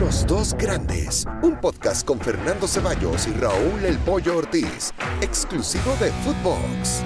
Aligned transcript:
Los 0.00 0.26
dos 0.26 0.54
grandes, 0.54 1.24
un 1.42 1.60
podcast 1.60 2.04
con 2.04 2.18
Fernando 2.20 2.66
Ceballos 2.66 3.28
y 3.28 3.32
Raúl 3.32 3.84
El 3.84 3.96
Pollo 3.98 4.38
Ortiz, 4.38 4.92
exclusivo 5.20 5.96
de 6.00 6.10
Footbox. 6.24 7.02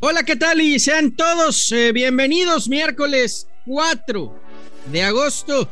Hola, 0.00 0.22
¿qué 0.22 0.36
tal? 0.36 0.60
Y 0.60 0.78
sean 0.78 1.10
todos 1.10 1.72
eh, 1.72 1.90
bienvenidos 1.92 2.68
miércoles 2.68 3.48
4 3.64 4.38
de 4.92 5.02
agosto 5.02 5.68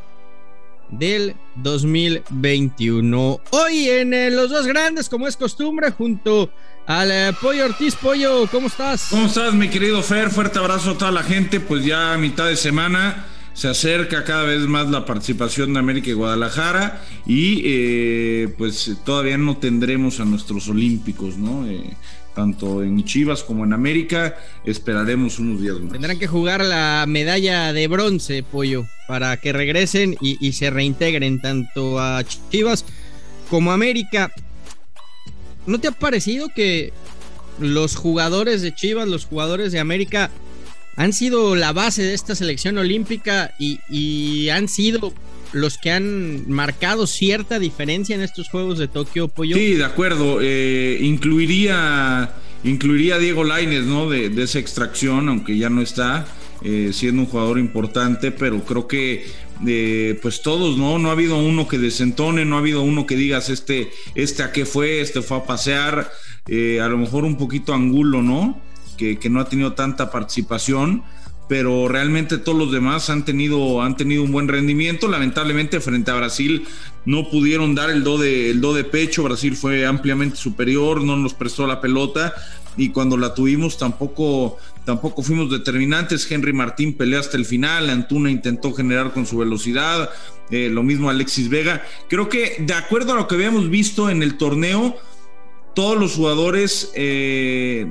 del 0.89 1.35
2021. 1.55 3.39
Hoy 3.51 3.89
en 3.89 4.13
eh, 4.13 4.31
Los 4.31 4.49
Dos 4.49 4.67
Grandes, 4.67 5.07
como 5.07 5.27
es 5.27 5.37
costumbre, 5.37 5.91
junto 5.91 6.51
al 6.87 7.09
eh, 7.09 7.31
Pollo 7.41 7.65
Ortiz. 7.65 7.95
Pollo, 7.95 8.47
¿cómo 8.51 8.67
estás? 8.67 9.07
¿Cómo 9.09 9.27
estás, 9.27 9.53
mi 9.53 9.69
querido 9.69 10.03
Fer? 10.03 10.29
Fuerte 10.29 10.59
abrazo 10.59 10.91
a 10.91 10.97
toda 10.97 11.11
la 11.11 11.23
gente. 11.23 11.61
Pues 11.61 11.85
ya 11.85 12.13
a 12.13 12.17
mitad 12.17 12.47
de 12.47 12.57
semana 12.57 13.27
se 13.55 13.69
acerca 13.69 14.25
cada 14.25 14.43
vez 14.43 14.61
más 14.67 14.89
la 14.89 15.05
participación 15.05 15.73
de 15.73 15.79
América 15.79 16.09
y 16.09 16.13
Guadalajara 16.13 17.01
y 17.25 17.61
eh, 17.63 18.53
pues 18.57 18.97
todavía 19.05 19.37
no 19.37 19.57
tendremos 19.57 20.19
a 20.19 20.25
nuestros 20.25 20.67
olímpicos, 20.67 21.37
¿no? 21.37 21.65
Eh, 21.65 21.95
tanto 22.35 22.83
en 22.83 23.01
Chivas 23.05 23.43
como 23.43 23.63
en 23.63 23.71
América, 23.71 24.35
esperaremos 24.65 25.39
unos 25.39 25.61
días 25.61 25.79
más. 25.79 25.93
Tendrán 25.93 26.19
que 26.19 26.27
jugar 26.27 26.65
la 26.65 27.05
medalla 27.07 27.71
de 27.71 27.87
bronce, 27.87 28.43
Pollo, 28.43 28.85
para 29.07 29.37
que 29.37 29.53
regresen 29.53 30.17
y, 30.19 30.37
y 30.45 30.51
se 30.51 30.69
reintegren 30.69 31.39
tanto 31.39 31.97
a 31.97 32.25
Chivas 32.51 32.83
como 33.49 33.71
a 33.71 33.75
América. 33.75 34.33
¿No 35.65 35.79
te 35.79 35.87
ha 35.87 35.91
parecido 35.91 36.49
que 36.53 36.91
los 37.57 37.95
jugadores 37.95 38.61
de 38.61 38.75
Chivas, 38.75 39.07
los 39.07 39.25
jugadores 39.25 39.71
de 39.71 39.79
América 39.79 40.29
han 40.95 41.13
sido 41.13 41.55
la 41.55 41.73
base 41.73 42.03
de 42.03 42.13
esta 42.13 42.35
selección 42.35 42.77
olímpica 42.77 43.53
y, 43.59 44.49
han 44.49 44.67
sido 44.67 45.13
los 45.51 45.77
que 45.77 45.91
han 45.91 46.49
marcado 46.49 47.07
cierta 47.07 47.59
diferencia 47.59 48.15
en 48.15 48.21
estos 48.21 48.49
Juegos 48.49 48.77
de 48.77 48.87
Tokio, 48.87 49.27
Pollo. 49.27 49.55
Sí, 49.55 49.73
de 49.73 49.83
acuerdo. 49.83 50.39
Eh, 50.41 50.99
incluiría, 51.01 52.33
incluiría 52.63 53.17
Diego 53.17 53.43
Laines, 53.43 53.83
¿no? 53.83 54.09
De, 54.09 54.31
esa 54.41 54.59
extracción, 54.59 55.29
aunque 55.29 55.57
ya 55.57 55.69
no 55.69 55.81
está, 55.81 56.25
eh, 56.61 56.91
siendo 56.93 57.23
un 57.23 57.27
jugador 57.27 57.59
importante, 57.59 58.31
pero 58.31 58.63
creo 58.63 58.87
que 58.87 59.25
eh, 59.65 60.19
pues 60.21 60.41
todos, 60.41 60.77
¿no? 60.77 60.99
No 60.99 61.09
ha 61.09 61.13
habido 61.13 61.37
uno 61.37 61.67
que 61.67 61.77
desentone, 61.77 62.45
no 62.45 62.55
ha 62.55 62.59
habido 62.59 62.81
uno 62.81 63.05
que 63.05 63.15
digas, 63.15 63.49
este, 63.49 63.91
este 64.13 64.43
a 64.43 64.51
qué 64.51 64.65
fue, 64.65 65.01
este 65.01 65.21
fue 65.21 65.37
a 65.37 65.43
pasear, 65.43 66.11
a 66.47 66.87
lo 66.87 66.97
mejor 66.97 67.23
un 67.23 67.37
poquito 67.37 67.73
angulo, 67.73 68.21
¿no? 68.21 68.61
Que, 68.95 69.29
no 69.29 69.39
ha 69.39 69.49
tenido 69.49 69.73
tanta 69.73 70.11
participación, 70.11 71.03
pero 71.47 71.87
realmente 71.87 72.37
todos 72.37 72.57
los 72.57 72.71
demás 72.71 73.09
han 73.09 73.23
tenido, 73.23 73.81
han 73.81 73.95
tenido 73.97 74.23
un 74.23 74.31
buen 74.31 74.47
rendimiento. 74.47 75.07
Lamentablemente 75.07 75.79
frente 75.79 76.11
a 76.11 76.15
Brasil 76.15 76.65
no 77.05 77.29
pudieron 77.29 77.75
dar 77.75 77.89
el 77.89 78.03
do, 78.03 78.17
de, 78.17 78.49
el 78.49 78.61
do 78.61 78.73
de 78.73 78.83
pecho, 78.83 79.23
Brasil 79.23 79.55
fue 79.55 79.85
ampliamente 79.85 80.37
superior, 80.37 81.03
no 81.03 81.17
nos 81.17 81.33
prestó 81.33 81.67
la 81.67 81.81
pelota 81.81 82.33
y 82.77 82.89
cuando 82.89 83.17
la 83.17 83.33
tuvimos 83.33 83.77
tampoco, 83.77 84.57
tampoco 84.85 85.21
fuimos 85.21 85.49
determinantes. 85.49 86.29
Henry 86.29 86.53
Martín 86.53 86.93
peleó 86.93 87.19
hasta 87.19 87.37
el 87.37 87.45
final, 87.45 87.89
Antuna 87.89 88.29
intentó 88.29 88.73
generar 88.73 89.13
con 89.13 89.25
su 89.25 89.37
velocidad, 89.37 90.09
eh, 90.51 90.69
lo 90.69 90.83
mismo 90.83 91.09
Alexis 91.09 91.49
Vega. 91.49 91.83
Creo 92.09 92.27
que 92.29 92.57
de 92.59 92.73
acuerdo 92.73 93.13
a 93.13 93.15
lo 93.15 93.27
que 93.27 93.35
habíamos 93.35 93.69
visto 93.69 94.09
en 94.09 94.23
el 94.23 94.37
torneo, 94.37 94.97
todos 95.75 95.99
los 95.99 96.13
jugadores 96.15 96.91
eh, 96.95 97.85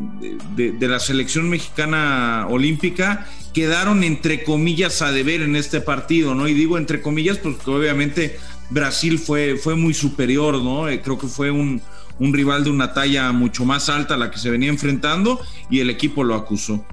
de, 0.57 0.89
la 0.89 0.99
selección 0.99 1.51
mexicana 1.51 2.47
olímpica 2.49 3.29
quedaron 3.53 4.03
entre 4.03 4.43
comillas 4.43 5.03
a 5.03 5.13
deber 5.13 5.43
en 5.43 5.55
este 5.55 5.81
partido, 5.81 6.35
¿no? 6.35 6.49
Y 6.49 6.55
digo 6.55 6.79
entre 6.79 7.03
comillas 7.03 7.37
porque 7.39 7.71
obviamente 7.71 8.39
Brasil 8.71 9.19
fue, 9.19 9.57
fue 9.57 9.77
muy 9.77 9.93
superior, 9.93 10.61
¿no? 10.63 10.89
Eh, 10.89 11.03
creo 11.03 11.19
que 11.19 11.29
fue 11.29 11.51
un, 11.51 11.83
rival 12.19 12.65
de 12.65 12.71
una 12.71 12.95
talla 12.95 13.31
mucho 13.33 13.65
más 13.67 13.89
alta 13.91 14.15
a 14.15 14.17
la 14.17 14.31
que 14.31 14.39
se 14.39 14.51
venía 14.51 14.71
enfrentando 14.71 15.39
y 15.71 15.81
el 15.81 15.91
equipo 15.91 16.25
lo 16.25 16.35
acusó. 16.35 16.85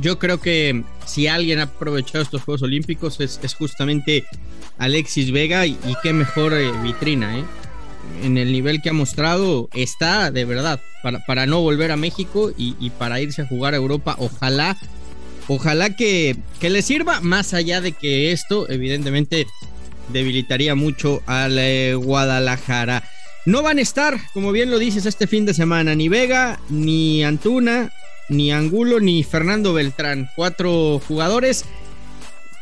Yo, 0.00 0.18
creo 0.18 0.40
que 0.40 0.84
si 1.04 1.26
alguien 1.26 1.58
ha 1.58 1.64
aprovechado 1.64 2.22
estos 2.22 2.42
Juegos 2.42 2.62
Olímpicos 2.62 3.20
es, 3.20 3.38
justamente 3.54 4.24
Alexis 4.78 5.32
Vega 5.32 5.66
y, 5.66 5.76
qué 6.02 6.14
mejor 6.14 6.54
eh, 6.54 6.70
vitrina, 6.82 7.36
¿eh? 7.38 7.44
En 8.22 8.38
el 8.38 8.52
nivel 8.52 8.82
que 8.82 8.90
ha 8.90 8.92
mostrado, 8.92 9.68
está 9.74 10.30
de 10.30 10.44
verdad 10.44 10.80
para, 11.02 11.24
para 11.26 11.46
no 11.46 11.60
volver 11.60 11.90
a 11.92 11.96
México 11.96 12.52
y, 12.56 12.90
para 12.90 13.20
irse 13.20 13.42
a 13.42 13.46
jugar 13.46 13.74
a 13.74 13.78
Europa. 13.78 14.16
Ojalá, 14.18 14.76
ojalá 15.48 15.94
que, 15.96 16.36
que 16.60 16.70
le 16.70 16.82
sirva, 16.82 17.20
más 17.20 17.54
allá 17.54 17.80
de 17.80 17.92
que 17.92 18.32
esto, 18.32 18.68
evidentemente, 18.68 19.46
debilitaría 20.12 20.74
mucho 20.74 21.22
al 21.26 21.58
eh, 21.58 21.94
Guadalajara. 21.94 23.02
No 23.44 23.62
van 23.62 23.78
a 23.78 23.82
estar, 23.82 24.18
como 24.32 24.50
bien 24.50 24.70
lo 24.70 24.78
dices, 24.78 25.06
este 25.06 25.26
fin 25.26 25.46
de 25.46 25.54
semana, 25.54 25.94
ni 25.94 26.08
Vega, 26.08 26.58
ni 26.68 27.22
Antuna, 27.22 27.92
ni 28.28 28.50
Angulo, 28.50 28.98
ni 28.98 29.22
Fernando 29.22 29.72
Beltrán. 29.72 30.28
Cuatro 30.34 31.00
jugadores 31.06 31.64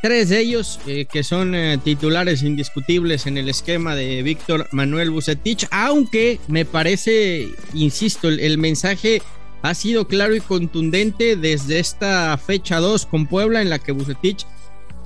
Tres 0.04 0.28
de 0.28 0.38
ellos 0.38 0.80
eh, 0.86 1.06
que 1.06 1.22
son 1.22 1.54
eh, 1.54 1.78
titulares 1.82 2.42
indiscutibles 2.42 3.26
en 3.26 3.38
el 3.38 3.48
esquema 3.48 3.94
de 3.94 4.22
Víctor 4.22 4.68
Manuel 4.70 5.08
Bucetich, 5.08 5.66
aunque 5.70 6.40
me 6.46 6.66
parece, 6.66 7.48
insisto, 7.72 8.28
el, 8.28 8.58
mensaje 8.58 9.22
ha 9.62 9.72
sido 9.72 10.06
claro 10.06 10.34
y 10.34 10.42
contundente 10.42 11.36
desde 11.36 11.78
esta 11.78 12.36
fecha 12.36 12.80
2 12.80 13.06
con 13.06 13.26
Puebla 13.26 13.62
en 13.62 13.70
la 13.70 13.78
que 13.78 13.92
Bucetich 13.92 14.44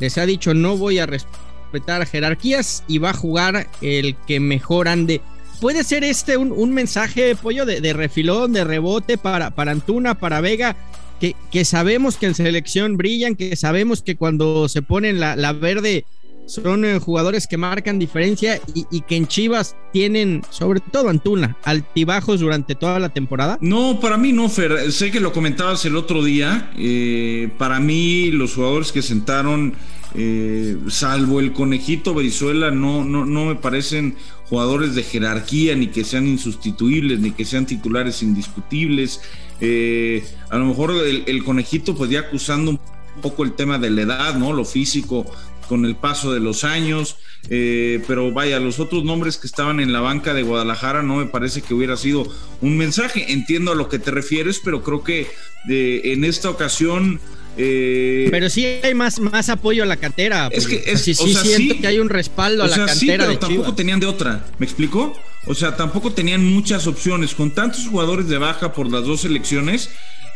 les 0.00 0.19
ha 0.19 0.26
dicho 0.26 0.53
no 0.53 0.76
voy 0.76 0.98
a 0.98 1.06
respetar 1.06 2.04
jerarquías 2.04 2.82
y 2.88 2.98
va 2.98 3.10
a 3.10 3.14
jugar 3.14 3.69
el 3.81 4.16
que 4.26 4.41
mejor 4.41 4.88
ande. 4.88 5.20
¿Puede 5.60 5.84
ser 5.84 6.03
este 6.03 6.37
un, 6.37 6.72
mensaje, 6.72 7.37
pollo, 7.37 7.66
de, 7.66 7.81
de, 7.81 7.92
refilón, 7.92 8.53
de 8.53 8.64
rebote 8.64 9.16
para, 9.16 9.53
para 9.53 9.70
Antuna, 9.70 10.19
para 10.19 10.41
Vega? 10.41 10.75
Que, 11.20 11.64
sabemos 11.64 12.16
que 12.16 12.26
en 12.26 12.34
selección 12.34 12.96
brillan, 12.96 13.34
que 13.34 13.56
sabemos 13.56 14.02
que 14.02 14.16
cuando 14.16 14.68
se 14.68 14.82
ponen 14.82 15.20
la, 15.20 15.36
la 15.36 15.52
verde 15.52 16.04
son 16.48 16.84
eh, 16.84 16.98
jugadores 16.98 17.46
que 17.46 17.56
marcan 17.56 17.98
diferencia 17.98 18.60
y, 18.74 19.00
que 19.02 19.16
en 19.16 19.26
Chivas 19.26 19.76
tienen, 19.92 20.42
sobre 20.50 20.80
todo 20.80 21.08
Antuna, 21.10 21.56
altibajos 21.62 22.40
durante 22.40 22.74
toda 22.74 22.98
la 22.98 23.10
temporada? 23.10 23.58
No, 23.60 24.00
para 24.00 24.16
mí 24.16 24.32
no, 24.32 24.48
Fer. 24.48 24.90
Sé 24.90 25.10
que 25.10 25.20
lo 25.20 25.32
comentabas 25.32 25.84
el 25.84 25.96
otro 25.96 26.24
día. 26.24 26.70
Eh, 26.76 27.50
para 27.58 27.80
mí, 27.80 28.30
los 28.30 28.54
jugadores 28.54 28.92
que 28.92 29.02
sentaron, 29.02 29.74
eh, 30.14 30.76
salvo 30.88 31.41
el 31.41 31.52
conejito 31.52 32.14
Brizuela, 32.14 32.70
no, 32.70 33.04
no, 33.04 33.26
no 33.26 33.46
me 33.46 33.54
parecen 33.56 34.16
jugadores 34.48 34.94
de 34.94 35.02
jerarquía, 35.02 35.74
ni 35.74 35.88
que 35.88 36.04
sean 36.04 36.26
insustituibles, 36.26 37.20
ni 37.20 37.32
que 37.32 37.44
sean 37.44 37.66
titulares 37.66 38.22
indiscutibles. 38.22 39.20
Eh, 39.60 40.24
a 40.50 40.56
lo 40.56 40.66
mejor 40.66 40.92
el, 41.04 41.44
conejito 41.44 41.94
pues 41.94 42.10
ya 42.10 42.20
acusando 42.20 42.70
un 42.70 42.80
poco 43.20 43.44
el 43.44 43.52
tema 43.52 43.78
de 43.78 43.91
la 43.91 44.02
edad, 44.02 44.34
¿no? 44.36 44.52
Lo 44.52 44.64
físico 44.64 45.26
con 45.69 45.84
el 45.84 45.96
paso 45.96 46.32
de 46.32 46.40
los 46.40 46.64
años. 46.64 47.19
Eh, 47.50 48.02
pero 48.06 48.32
vaya, 48.32 48.58
los 48.58 48.80
otros 48.80 49.04
nombres 49.04 49.36
que 49.36 49.46
estaban 49.46 49.80
en 49.80 49.92
la 49.92 50.00
banca 50.00 50.34
de 50.34 50.42
Guadalajara 50.42 51.02
no 51.02 51.16
me 51.16 51.26
parece 51.26 51.60
que 51.60 51.75
hubiera 51.75 51.96
sido 51.96 52.26
un 52.62 52.78
mensaje. 52.78 53.32
Entiendo 53.32 53.72
a 53.72 53.75
lo 53.75 53.88
que 53.88 53.98
te 53.98 54.10
refieres, 54.10 54.60
pero 54.64 54.82
creo 54.82 55.04
que 55.04 55.26
eh, 55.69 56.00
en 56.04 56.25
esta 56.25 56.48
ocasión. 56.48 57.20
Pero 57.58 58.48
sí 58.48 58.64
hay 58.64 58.94
más, 58.94 59.19
más 59.19 59.48
apoyo 59.48 59.82
a 59.82 59.86
la 59.86 59.96
cantera. 59.96 60.48
Es 60.52 60.66
que 60.66 60.96
sí, 60.96 61.14
sí 61.14 61.34
siento 61.34 61.80
que 61.80 61.86
hay 61.86 61.98
un 61.98 62.08
respaldo 62.08 62.62
a 62.62 62.69
la 62.69 62.76
cantera. 62.76 62.94
Sí, 62.94 63.06
pero 63.06 63.38
tampoco 63.38 63.74
tenían 63.74 64.00
de 64.00 64.06
otra. 64.06 64.46
¿Me 64.58 64.66
explico? 64.66 65.19
O 65.46 65.54
sea, 65.54 65.76
tampoco 65.76 66.12
tenían 66.12 66.44
muchas 66.44 66.86
opciones. 66.86 67.34
Con 67.34 67.50
tantos 67.52 67.86
jugadores 67.86 68.28
de 68.28 68.38
baja 68.38 68.72
por 68.72 68.91
las 68.91 69.04
dos 69.04 69.22
selecciones, 69.22 69.91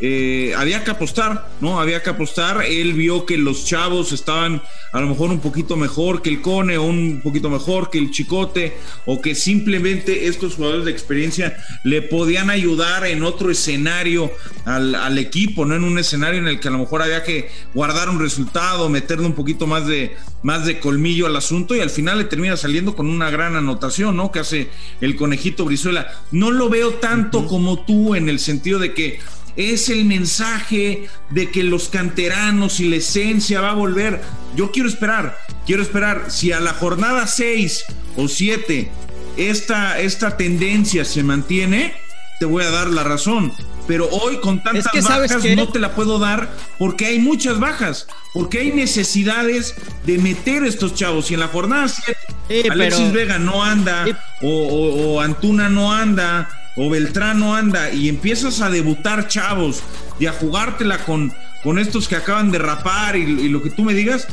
eh, 0.04 0.52
había 0.56 0.82
que 0.82 0.90
apostar, 0.90 1.48
¿no? 1.60 1.80
Había 1.80 2.02
que 2.02 2.10
apostar. 2.10 2.64
Él 2.66 2.92
vio 2.94 3.24
que 3.24 3.36
los 3.38 3.64
chavos 3.64 4.10
estaban 4.10 4.60
a 4.92 5.00
lo 5.00 5.06
mejor 5.06 5.30
un 5.30 5.38
poquito 5.38 5.76
mejor 5.76 6.22
que 6.22 6.28
el 6.28 6.42
Cone 6.42 6.76
o 6.76 6.82
un 6.82 7.20
poquito 7.22 7.48
mejor 7.48 7.88
que 7.88 7.98
el 7.98 8.10
Chicote 8.10 8.76
o 9.06 9.22
que 9.22 9.36
simplemente 9.36 10.26
estos 10.26 10.56
jugadores 10.56 10.86
de 10.86 10.90
experiencia 10.90 11.56
le 11.84 12.02
podían 12.02 12.50
ayudar 12.50 13.06
en 13.06 13.22
otro 13.22 13.52
escenario 13.52 14.32
al, 14.64 15.18
equipo, 15.18 15.64
no 15.64 15.76
en 15.76 15.84
un 15.84 15.96
escenario 15.98 16.40
en 16.40 16.48
el 16.48 16.58
que 16.58 16.66
a 16.66 16.72
lo 16.72 16.78
mejor 16.78 17.00
había 17.00 17.22
que 17.22 17.48
guardar 17.72 18.10
un 18.10 18.18
resultado, 18.18 18.88
meterle 18.88 19.26
un 19.26 19.34
poquito 19.34 19.68
más 19.68 19.86
de, 19.86 20.16
más 20.42 20.66
de 20.66 20.80
colmillo 20.80 21.26
al 21.26 21.36
asunto 21.36 21.76
y 21.76 21.80
al 21.80 21.90
final 21.90 22.18
le 22.18 22.24
termina 22.24 22.56
saliendo 22.56 22.96
con 22.96 23.06
una 23.06 23.30
gran 23.30 23.54
anotación, 23.54 24.16
¿no? 24.16 24.32
Que 24.32 24.40
hace 24.40 24.68
el 25.00 25.14
conejito 25.14 25.64
Brizuela. 25.64 26.08
No 26.32 26.50
lo 26.50 26.68
veo 26.68 26.94
tanto 26.94 27.46
como 27.46 27.84
tú 27.84 28.16
en 28.16 28.28
el 28.28 28.40
sentido 28.40 28.80
de 28.80 28.94
que 28.94 29.20
es 29.56 29.88
el 29.88 30.04
mensaje 30.04 31.08
de 31.30 31.50
que 31.50 31.62
los 31.62 31.88
canteranos 31.88 32.80
y 32.80 32.88
la 32.88 32.96
esencia 32.96 33.60
va 33.60 33.70
a 33.70 33.74
volver. 33.74 34.20
Yo 34.56 34.70
quiero 34.70 34.88
esperar, 34.88 35.38
quiero 35.66 35.82
esperar. 35.82 36.26
Si 36.30 36.52
a 36.52 36.60
la 36.60 36.72
jornada 36.72 37.26
6 37.26 37.84
o 38.16 38.28
7 38.28 38.90
esta, 39.36 39.98
esta 40.00 40.36
tendencia 40.36 41.04
se 41.04 41.22
mantiene, 41.22 41.94
te 42.38 42.46
voy 42.46 42.64
a 42.64 42.70
dar 42.70 42.88
la 42.88 43.04
razón. 43.04 43.52
Pero 43.86 44.08
hoy 44.08 44.38
con 44.38 44.62
tantas 44.62 44.92
bajas 45.02 45.44
no 45.56 45.68
te 45.68 45.80
la 45.80 45.94
puedo 45.94 46.18
dar 46.18 46.48
porque 46.78 47.06
hay 47.06 47.18
muchas 47.18 47.58
bajas, 47.58 48.06
porque 48.32 48.60
hay 48.60 48.72
necesidades 48.72 49.74
de 50.06 50.18
meter 50.18 50.64
estos 50.64 50.94
chavos. 50.94 51.30
Y 51.30 51.34
en 51.34 51.40
la 51.40 51.48
jornada 51.48 51.88
7 51.88 52.68
Alexis 52.70 53.12
Vega 53.12 53.38
no 53.38 53.62
anda, 53.62 54.06
o, 54.40 55.20
Antuna 55.20 55.68
no 55.68 55.92
anda, 55.92 56.48
o 56.76 56.88
Beltrán 56.88 57.40
no 57.40 57.54
anda, 57.54 57.92
y 57.92 58.08
empiezas 58.08 58.60
a 58.60 58.70
debutar 58.70 59.28
chavos 59.28 59.82
y 60.18 60.26
a 60.26 60.32
jugártela 60.32 60.98
con, 61.04 61.32
con 61.62 61.78
estos 61.78 62.08
que 62.08 62.16
acaban 62.16 62.50
de 62.50 62.58
rapar 62.58 63.16
y, 63.16 63.48
lo 63.48 63.62
que 63.62 63.70
tú 63.70 63.82
me 63.82 63.94
digas, 63.94 64.26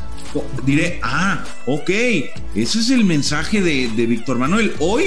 diré, 0.65 1.00
ah, 1.03 1.44
ok, 1.65 1.89
ese 2.56 2.80
es 2.80 2.89
el 2.89 3.03
mensaje 3.03 3.62
de, 3.62 4.06
Víctor 4.06 4.38
Manuel. 4.38 4.74
Hoy, 4.80 5.06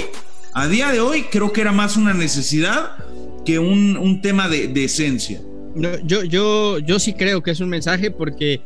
a 0.52 0.68
día 0.68 0.92
de 0.92 1.00
hoy, 1.00 1.24
creo 1.30 1.52
que 1.52 1.60
era 1.60 1.72
más 1.72 1.96
una 1.96 2.12
necesidad 2.14 2.96
que 3.44 3.58
un, 3.58 4.20
tema 4.22 4.48
de, 4.48 4.68
de 4.68 4.84
esencia. 4.84 5.40
Yo, 6.04 6.22
yo, 6.24 6.78
yo 6.78 6.98
sí 6.98 7.14
creo 7.14 7.42
que 7.42 7.50
es 7.50 7.60
un 7.60 7.70
mensaje 7.70 8.10
porque 8.10 8.60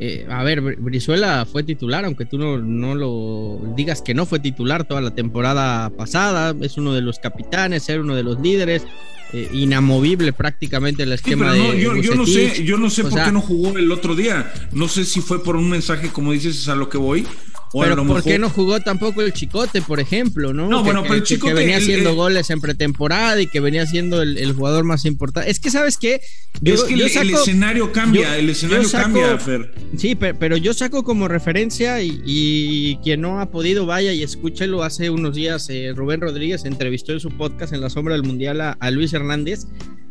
eh, 0.00 0.26
a 0.30 0.44
ver, 0.44 0.60
Brizuela 0.60 1.44
fue 1.50 1.64
titular, 1.64 2.04
aunque 2.04 2.24
tú 2.24 2.38
no, 2.38 2.58
no, 2.58 2.94
lo 2.94 3.74
digas 3.74 4.00
que 4.00 4.14
no 4.14 4.26
fue 4.26 4.38
titular 4.38 4.84
toda 4.84 5.00
la 5.00 5.14
temporada 5.14 5.90
pasada, 5.90 6.54
es 6.60 6.76
uno 6.76 6.94
de 6.94 7.00
los 7.00 7.18
capitanes, 7.18 7.88
era 7.88 8.00
uno 8.00 8.14
de 8.14 8.22
los 8.22 8.40
líderes, 8.40 8.84
eh, 9.32 9.48
inamovible 9.52 10.32
prácticamente 10.32 11.02
el 11.02 11.12
esquema 11.12 11.52
de 11.52 11.80
yo, 11.80 11.96
yo, 11.96 12.14
no 12.14 12.24
sé, 12.24 12.64
yo 12.64 12.78
no 12.78 12.88
sé 12.90 13.02
por 13.02 13.22
qué 13.22 13.32
no 13.32 13.40
jugó 13.40 13.76
el 13.76 13.90
otro 13.90 14.14
día, 14.14 14.52
no 14.72 14.86
sé 14.86 15.04
si 15.04 15.20
fue 15.20 15.42
por 15.42 15.56
un 15.56 15.68
mensaje, 15.68 16.10
como 16.10 16.32
dices, 16.32 16.56
es 16.56 16.68
a 16.68 16.76
lo 16.76 16.88
que 16.88 16.96
voy, 16.96 17.26
pero 17.72 18.06
¿por 18.06 18.22
qué 18.22 18.38
no 18.38 18.50
jugó 18.50 18.80
tampoco 18.80 19.22
el 19.22 19.32
Chicote, 19.32 19.82
por 19.82 20.00
ejemplo? 20.00 20.52
No, 20.52 20.68
no 20.68 20.82
bueno, 20.82 21.02
pero 21.02 21.14
el 21.14 21.22
Chicote. 21.22 21.52
Que 21.52 21.58
venía 21.58 21.76
haciendo 21.76 22.14
goles 22.14 22.50
en 22.50 22.60
pretemporada 22.60 23.40
y 23.40 23.46
que 23.46 23.60
venía 23.60 23.86
siendo 23.86 24.22
el, 24.22 24.52
jugador 24.52 24.84
más 24.84 25.04
importante. 25.04 25.50
Es 25.50 25.60
que, 25.60 25.70
¿sabes 25.70 25.96
qué? 25.98 26.20
es 26.62 26.82
que 26.84 26.94
el, 26.94 27.30
escenario 27.30 27.92
cambia, 27.92 28.36
el 28.36 28.50
escenario 28.50 28.90
cambia, 28.90 29.38
Fer. 29.38 29.72
Sí, 29.96 30.14
pero, 30.14 30.56
yo 30.56 30.74
saco 30.74 31.04
como 31.04 31.28
referencia 31.28 32.02
y, 32.02 32.98
quien 33.02 33.20
no 33.20 33.40
ha 33.40 33.50
podido, 33.50 33.86
vaya 33.86 34.12
y 34.12 34.22
escúchelo. 34.22 34.82
Hace 34.82 35.10
unos 35.10 35.34
días 35.34 35.68
eh, 35.70 35.92
Rubén 35.94 36.20
Rodríguez 36.20 36.64
entrevistó 36.64 37.12
en 37.12 37.20
su 37.20 37.30
podcast 37.30 37.72
en 37.72 37.80
la 37.80 37.90
sombra 37.90 38.14
del 38.14 38.24
Mundial 38.24 38.60
a, 38.60 38.90
Luis 38.90 39.12
Hernández 39.12 39.66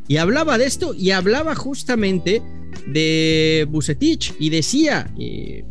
y 0.08 0.18
hablaba 0.18 0.58
de 0.58 0.66
esto 0.66 0.94
y 0.94 1.12
hablaba 1.12 1.56
justamente 1.56 2.42
de 2.86 3.68
Bucetich 3.70 4.34
y 4.40 4.50
decía. 4.50 5.12
Eh, 5.20 5.64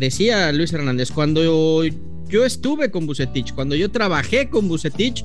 decía 0.00 0.50
Luis 0.50 0.72
Hernández, 0.72 1.12
cuando 1.12 1.84
yo 2.28 2.44
estuve 2.44 2.90
con 2.90 3.06
Bucetich, 3.06 3.54
cuando 3.54 3.76
yo 3.76 3.90
trabajé 3.90 4.48
con 4.48 4.66
Bucetich, 4.66 5.24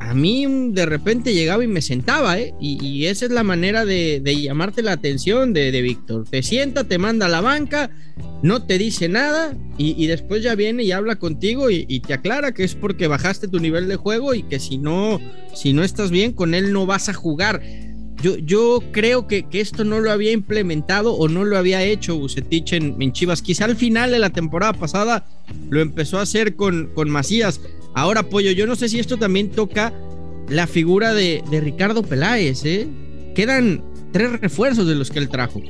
a 0.00 0.14
mí 0.14 0.46
de 0.72 0.84
repente 0.84 1.32
llegaba 1.32 1.64
y 1.64 1.68
me 1.68 1.80
sentaba, 1.80 2.38
¿eh? 2.38 2.54
Y, 2.60 3.06
esa 3.06 3.24
es 3.24 3.30
la 3.30 3.44
manera 3.44 3.84
de, 3.84 4.20
llamarte 4.42 4.82
la 4.82 4.92
atención 4.92 5.52
de, 5.52 5.70
Víctor. 5.80 6.24
Te 6.28 6.42
sienta, 6.42 6.84
te 6.84 6.98
manda 6.98 7.26
a 7.26 7.28
la 7.28 7.40
banca, 7.40 7.90
no 8.42 8.64
te 8.64 8.78
dice 8.78 9.08
nada 9.08 9.56
y, 9.78 10.06
después 10.06 10.42
ya 10.42 10.54
viene 10.54 10.82
y 10.82 10.92
habla 10.92 11.16
contigo 11.16 11.70
y, 11.70 12.00
te 12.00 12.14
aclara 12.14 12.52
que 12.52 12.64
es 12.64 12.74
porque 12.74 13.06
bajaste 13.06 13.48
tu 13.48 13.60
nivel 13.60 13.88
de 13.88 13.96
juego 13.96 14.34
y 14.34 14.42
que 14.42 14.58
si 14.58 14.78
no, 14.78 15.20
si 15.54 15.72
no 15.72 15.84
estás 15.84 16.10
bien 16.10 16.32
con 16.32 16.54
él 16.54 16.72
no 16.72 16.84
vas 16.86 17.08
a 17.08 17.14
jugar. 17.14 17.62
Yo, 18.22 18.80
creo 18.92 19.26
que, 19.26 19.44
esto 19.52 19.82
no 19.84 19.98
lo 19.98 20.12
había 20.12 20.30
implementado 20.30 21.14
o 21.14 21.26
no 21.28 21.44
lo 21.44 21.58
había 21.58 21.82
hecho 21.82 22.16
Bucetich 22.16 22.72
en, 22.72 23.12
Chivas. 23.12 23.42
Quizá 23.42 23.64
al 23.64 23.74
final 23.74 24.12
de 24.12 24.20
la 24.20 24.30
temporada 24.30 24.72
pasada 24.72 25.26
lo 25.70 25.80
empezó 25.80 26.18
a 26.18 26.22
hacer 26.22 26.54
con, 26.54 26.92
Macías. 27.08 27.60
Ahora, 27.94 28.22
Pollo, 28.22 28.52
yo 28.52 28.68
no 28.68 28.76
sé 28.76 28.88
si 28.88 29.00
esto 29.00 29.16
también 29.16 29.50
toca 29.50 29.92
la 30.48 30.68
figura 30.68 31.14
de, 31.14 31.42
Ricardo 31.50 32.04
Peláez. 32.04 32.64
¿eh? 32.64 32.86
Quedan 33.34 33.82
tres 34.12 34.40
refuerzos 34.40 34.86
de 34.86 34.94
los 34.94 35.10
que 35.10 35.18
él 35.18 35.28
trajo. 35.28 35.60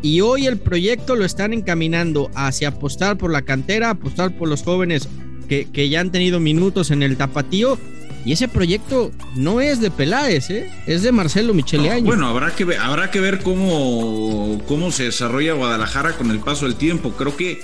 Y 0.00 0.20
hoy 0.20 0.46
el 0.46 0.58
proyecto 0.58 1.16
lo 1.16 1.24
están 1.24 1.52
encaminando 1.52 2.30
hacia 2.36 2.68
apostar 2.68 3.18
por 3.18 3.32
la 3.32 3.42
cantera, 3.42 3.90
apostar 3.90 4.38
por 4.38 4.48
los 4.48 4.62
jóvenes 4.62 5.08
que, 5.48 5.64
que 5.64 5.88
ya 5.88 6.00
han 6.00 6.12
tenido 6.12 6.38
minutos 6.38 6.92
en 6.92 7.02
el 7.02 7.16
tapatío 7.16 7.76
y 8.24 8.32
ese 8.32 8.48
proyecto 8.48 9.10
no 9.34 9.60
es 9.60 9.80
de 9.80 9.90
Peláez, 9.90 10.50
¿eh? 10.50 10.70
es 10.86 11.02
de 11.02 11.12
Marcelo 11.12 11.54
Michele 11.54 12.02
bueno, 12.02 12.28
habrá 12.28 12.54
que 12.54 12.64
ver, 12.64 12.78
habrá 12.78 13.10
que 13.10 13.20
ver 13.20 13.40
cómo, 13.42 14.60
cómo 14.66 14.90
se 14.90 15.04
desarrolla 15.04 15.54
Guadalajara 15.54 16.16
con 16.16 16.30
el 16.30 16.40
paso 16.40 16.66
del 16.66 16.76
tiempo. 16.76 17.12
Creo 17.12 17.36
que 17.36 17.60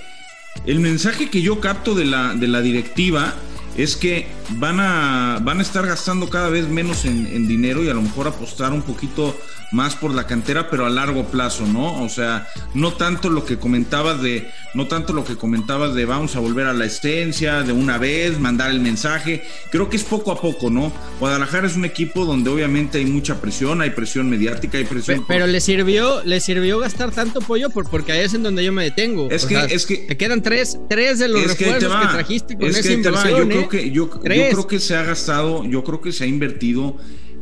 el 0.66 0.80
mensaje 0.80 1.28
que 1.28 1.42
yo 1.42 1.60
capto 1.60 1.94
de 1.94 2.04
la, 2.04 2.34
de 2.34 2.48
la 2.48 2.60
directiva 2.60 3.34
es 3.76 3.96
que 3.96 4.28
van 4.50 4.78
a, 4.80 5.40
van 5.42 5.58
a 5.58 5.62
estar 5.62 5.86
gastando 5.86 6.30
cada 6.30 6.48
vez 6.48 6.68
menos 6.68 7.04
en, 7.04 7.26
en 7.26 7.48
dinero 7.48 7.82
y 7.82 7.88
a 7.88 7.94
lo 7.94 8.02
mejor 8.02 8.28
apostar 8.28 8.72
un 8.72 8.82
poquito 8.82 9.36
más 9.72 9.96
por 9.96 10.14
la 10.14 10.26
cantera, 10.26 10.70
pero 10.70 10.86
a 10.86 10.90
largo 10.90 11.24
plazo, 11.24 11.66
¿no? 11.66 12.02
O 12.02 12.08
sea, 12.08 12.46
no 12.74 12.92
tanto 12.92 13.28
lo 13.28 13.44
que 13.44 13.58
comentabas 13.58 14.22
de, 14.22 14.48
no 14.74 14.88
tanto 14.88 15.12
lo 15.12 15.24
que 15.24 15.36
comentabas 15.36 15.94
de 15.94 16.04
vamos 16.04 16.36
a 16.36 16.40
volver 16.40 16.66
a 16.66 16.72
la 16.72 16.84
esencia 16.84 17.62
de 17.62 17.72
una 17.72 17.98
vez, 17.98 18.38
mandar 18.38 18.70
el 18.70 18.80
mensaje. 18.80 19.42
Creo 19.70 19.88
que 19.88 19.96
es 19.96 20.04
poco 20.04 20.32
a 20.32 20.40
poco, 20.40 20.70
¿no? 20.70 20.92
Guadalajara 21.20 21.66
es 21.66 21.76
un 21.76 21.84
equipo 21.84 22.24
donde 22.24 22.50
obviamente 22.50 22.98
hay 22.98 23.06
mucha 23.06 23.40
presión, 23.40 23.80
hay 23.80 23.90
presión 23.90 24.28
mediática, 24.28 24.78
hay 24.78 24.84
presión. 24.84 25.24
Pero, 25.28 25.46
le 25.46 25.60
sirvió, 25.60 26.22
le 26.24 26.40
sirvió 26.40 26.78
gastar 26.78 27.10
tanto 27.12 27.40
pollo 27.40 27.70
por, 27.70 27.88
porque 27.88 28.12
ahí 28.12 28.24
es 28.24 28.34
en 28.34 28.42
donde 28.42 28.64
yo 28.64 28.72
me 28.72 28.84
detengo. 28.84 29.30
Es 29.30 29.46
que, 29.46 29.56
es 29.56 29.86
que 29.86 29.98
te 29.98 30.16
quedan 30.16 30.42
tres, 30.42 30.78
tres 30.88 31.18
de 31.18 31.28
los 31.28 31.46
refuerzos 31.46 31.92
que, 31.94 32.06
trajiste 32.08 32.56
con 32.56 32.66
esa 32.68 32.92
inversión. 32.92 33.30
Yo 33.30 33.48
creo 33.48 33.60
¿eh? 33.60 33.68
que 33.68 33.90
yo 33.90 34.10
creo 34.10 34.66
que 34.66 34.80
se 34.80 34.96
ha 34.96 35.04
gastado, 35.04 35.64
yo 35.64 35.84
creo 35.84 36.00
que 36.00 36.12
se 36.12 36.24
ha 36.24 36.26
invertido 36.26 36.96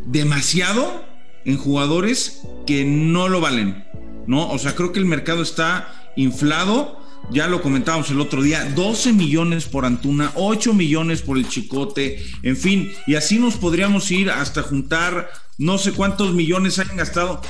demasiado 0.07 1.05
en 1.45 1.57
jugadores 1.57 2.43
que 2.67 2.85
no 2.85 3.29
lo 3.29 3.41
valen, 3.41 3.85
¿no? 4.27 4.51
O 4.51 4.59
sea, 4.59 4.75
creo 4.75 4.93
que 4.93 4.99
el 4.99 5.07
mercado 5.07 5.43
está 5.43 6.13
inflado. 6.17 7.02
Ya 7.31 7.47
lo 7.47 7.63
comentábamos 7.63 8.11
el 8.11 8.21
otro 8.21 8.43
día, 8.43 8.65
12 8.75 9.13
millones 9.13 9.65
por 9.65 9.87
Antuna, 9.87 10.33
8 10.35 10.75
millones 10.75 11.23
por 11.23 11.39
el 11.39 11.49
Chicote, 11.49 12.23
en 12.43 12.57
fin, 12.57 12.93
y 13.07 13.15
así 13.15 13.39
nos 13.39 13.55
podríamos 13.55 14.11
ir 14.11 14.31
hasta 14.31 14.63
juntar 14.63 15.31
no 15.59 15.79
sé 15.79 15.93
cuántos 15.93 16.35
millones 16.35 16.79
hayan 16.79 16.97
gastado. 16.97 17.41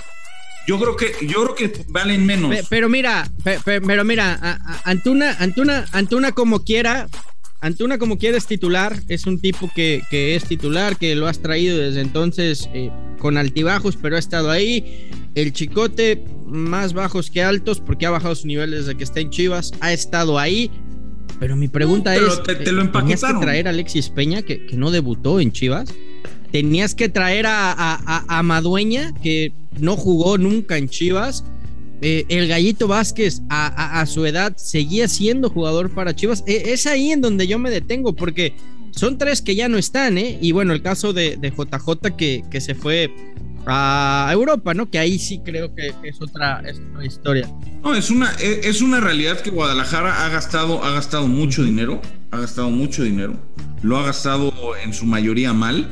Yo 0.66 0.78
creo 0.78 0.96
que 0.96 1.26
yo 1.26 1.42
creo 1.42 1.54
que 1.54 1.84
valen 1.88 2.24
menos. 2.24 2.54
Pero, 2.68 2.88
mira, 2.88 3.28
pero, 3.64 4.04
mira, 4.04 4.58
Antuna, 4.84 5.36
Antuna, 5.40 5.86
Antuna 5.92 6.32
como 6.32 6.62
quiera, 6.62 7.08
Antuna 7.60 7.98
como 7.98 8.18
quiera 8.18 8.38
es 8.38 8.46
titular, 8.46 8.96
es 9.08 9.26
un 9.26 9.40
tipo 9.40 9.70
que, 9.74 10.02
es 10.10 10.44
titular, 10.44 10.96
que 10.96 11.16
lo 11.16 11.26
has 11.26 11.40
traído 11.40 11.78
desde 11.78 12.00
entonces 12.00 12.68
eh, 12.74 12.90
con 13.18 13.38
altibajos, 13.38 13.96
pero 13.96 14.16
ha 14.16 14.20
estado 14.20 14.50
ahí. 14.50 15.10
El 15.34 15.52
Chicote, 15.52 16.24
más 16.46 16.92
bajos 16.92 17.30
que 17.30 17.42
altos, 17.42 17.80
porque 17.80 18.06
ha 18.06 18.10
bajado 18.10 18.34
su 18.34 18.46
nivel 18.46 18.72
desde 18.72 18.94
que 18.96 19.04
está 19.04 19.20
en 19.20 19.30
Chivas, 19.30 19.72
ha 19.80 19.92
estado 19.92 20.38
ahí. 20.38 20.70
Pero 21.40 21.56
mi 21.56 21.68
pregunta 21.68 22.14
es, 22.14 22.42
te, 22.42 22.54
te 22.54 22.72
lo 22.72 22.88
¿tenías 22.90 23.22
que 23.22 23.34
traer 23.40 23.66
a 23.66 23.70
Alexis 23.70 24.10
Peña, 24.10 24.42
que, 24.42 24.66
no 24.74 24.90
debutó 24.90 25.40
en 25.40 25.52
Chivas? 25.52 25.92
¿Tenías 26.50 26.94
que 26.94 27.08
traer 27.08 27.46
a, 27.46 28.24
a 28.28 28.42
Madueña, 28.42 29.14
que 29.22 29.52
no 29.78 29.96
jugó 29.96 30.36
nunca 30.36 30.76
en 30.76 30.88
Chivas? 30.88 31.44
Eh, 32.04 32.26
el 32.30 32.48
Gallito 32.48 32.88
Vázquez 32.88 33.42
a, 33.48 34.04
su 34.06 34.26
edad 34.26 34.56
seguía 34.56 35.06
siendo 35.06 35.50
jugador 35.50 35.88
para 35.94 36.16
Chivas. 36.16 36.42
E, 36.48 36.72
es 36.72 36.88
ahí 36.88 37.12
en 37.12 37.20
donde 37.20 37.46
yo 37.46 37.60
me 37.60 37.70
detengo, 37.70 38.12
porque 38.12 38.54
son 38.90 39.18
tres 39.18 39.40
que 39.40 39.54
ya 39.54 39.68
no 39.68 39.78
están, 39.78 40.18
¿eh? 40.18 40.36
Y 40.42 40.50
bueno, 40.50 40.72
el 40.72 40.82
caso 40.82 41.12
de, 41.12 41.38
JJ 41.40 42.16
que, 42.16 42.42
que, 42.50 42.60
se 42.60 42.74
fue 42.74 43.14
a 43.66 44.30
Europa, 44.32 44.74
¿no? 44.74 44.90
Que 44.90 44.98
ahí 44.98 45.18
sí 45.18 45.40
creo 45.44 45.74
que 45.74 45.94
es 46.02 46.20
otra, 46.20 46.62
historia. 47.04 47.48
No, 47.82 47.94
es 47.94 48.10
una, 48.10 48.32
e, 48.40 48.60
es 48.64 48.82
una 48.82 49.00
realidad 49.00 49.40
que 49.40 49.50
Guadalajara 49.50 50.24
ha 50.24 50.28
gastado, 50.28 50.84
ha 50.84 50.90
gastado 50.92 51.28
mucho 51.28 51.62
dinero, 51.62 52.00
ha 52.30 52.38
gastado 52.38 52.70
mucho 52.70 53.02
dinero, 53.02 53.36
lo 53.82 53.98
ha 53.98 54.06
gastado 54.06 54.52
en 54.82 54.92
su 54.92 55.06
mayoría 55.06 55.52
mal. 55.52 55.88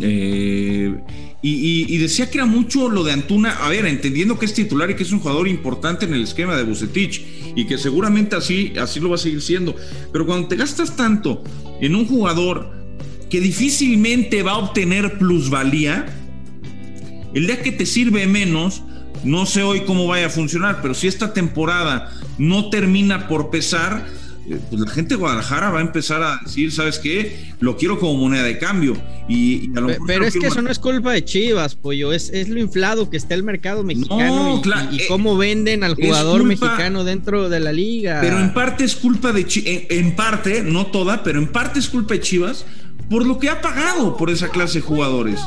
Eh, 0.00 0.98
y, 1.44 1.98
decía 1.98 2.30
que 2.30 2.38
era 2.38 2.46
mucho 2.46 2.88
lo 2.88 3.02
de 3.02 3.12
Antuna, 3.12 3.50
a 3.64 3.68
ver, 3.68 3.84
entendiendo 3.86 4.38
que 4.38 4.46
es 4.46 4.54
titular 4.54 4.90
y 4.90 4.94
que 4.94 5.02
es 5.02 5.10
un 5.10 5.18
jugador 5.18 5.48
importante 5.48 6.04
en 6.04 6.14
el 6.14 6.22
esquema 6.22 6.56
de 6.56 6.62
Bucetich 6.62 7.24
y 7.56 7.66
que 7.66 7.78
seguramente 7.78 8.36
así, 8.36 8.72
así 8.80 9.00
lo 9.00 9.08
va 9.08 9.16
a 9.16 9.18
seguir 9.18 9.42
siendo. 9.42 9.74
Pero 10.12 10.24
cuando 10.24 10.46
te 10.46 10.54
gastas 10.54 10.96
tanto 10.96 11.42
en 11.80 11.96
un 11.96 12.06
jugador 12.06 12.81
que 13.32 13.40
difícilmente 13.40 14.42
va 14.42 14.52
a 14.52 14.58
obtener 14.58 15.16
plusvalía, 15.16 16.04
el 17.32 17.46
día 17.46 17.62
que 17.62 17.72
te 17.72 17.86
sirve 17.86 18.26
menos, 18.26 18.82
no 19.24 19.46
sé 19.46 19.62
hoy 19.62 19.84
cómo 19.86 20.06
vaya 20.06 20.26
a 20.26 20.28
funcionar, 20.28 20.80
pero 20.82 20.92
si 20.92 21.06
esta 21.06 21.32
temporada 21.32 22.10
no 22.36 22.68
termina 22.68 23.28
por 23.28 23.48
pesar, 23.48 24.06
eh, 24.46 24.58
pues 24.68 24.82
la 24.82 24.90
gente 24.90 25.14
de 25.14 25.16
Guadalajara 25.16 25.70
va 25.70 25.78
a 25.78 25.80
empezar 25.80 26.22
a 26.22 26.40
decir, 26.44 26.72
¿sabes 26.72 26.98
qué? 26.98 27.54
Lo 27.58 27.78
quiero 27.78 27.98
como 27.98 28.18
moneda 28.20 28.42
de 28.42 28.58
cambio. 28.58 29.00
Y, 29.30 29.70
pero 30.06 30.26
es 30.26 30.36
que 30.36 30.48
eso 30.48 30.60
no 30.60 30.70
es 30.70 30.78
culpa 30.78 31.12
de 31.12 31.24
Chivas, 31.24 31.74
pollo, 31.74 32.12
es, 32.12 32.28
es 32.34 32.50
lo 32.50 32.60
inflado 32.60 33.08
que 33.08 33.16
está 33.16 33.34
el 33.34 33.44
mercado 33.44 33.82
mexicano 33.82 34.60
y, 34.90 34.96
eh, 35.00 35.04
cómo 35.08 35.38
venden 35.38 35.84
al 35.84 35.94
jugador 35.94 36.44
mexicano 36.44 37.02
dentro 37.02 37.48
de 37.48 37.60
la 37.60 37.72
liga. 37.72 38.18
Pero 38.20 38.38
en 38.38 38.52
parte 38.52 38.84
es 38.84 38.94
culpa 38.94 39.32
de 39.32 39.46
Chivas, 39.46 39.84
en, 39.88 40.14
parte, 40.16 40.62
no 40.62 40.88
toda, 40.88 41.22
pero 41.22 41.38
en 41.38 41.46
parte 41.46 41.78
es 41.78 41.88
culpa 41.88 42.12
de 42.12 42.20
Chivas 42.20 42.66
por 43.08 43.26
lo 43.26 43.38
que 43.38 43.48
ha 43.48 43.60
pagado 43.60 44.16
por 44.16 44.30
esa 44.30 44.48
clase 44.48 44.78
de 44.78 44.86
jugadores. 44.86 45.40